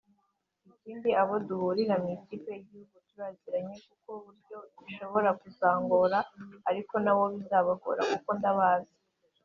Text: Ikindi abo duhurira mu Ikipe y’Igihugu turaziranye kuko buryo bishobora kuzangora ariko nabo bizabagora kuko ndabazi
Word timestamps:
Ikindi 0.71 1.09
abo 1.21 1.33
duhurira 1.47 1.95
mu 2.01 2.09
Ikipe 2.17 2.49
y’Igihugu 2.53 2.95
turaziranye 3.07 3.75
kuko 3.87 4.09
buryo 4.23 4.57
bishobora 4.83 5.29
kuzangora 5.41 6.19
ariko 6.69 6.93
nabo 7.03 7.23
bizabagora 7.35 8.01
kuko 8.11 8.29
ndabazi 8.39 8.95